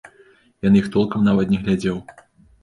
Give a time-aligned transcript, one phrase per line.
[0.67, 2.01] Я на іх толкам нават не глядзеў.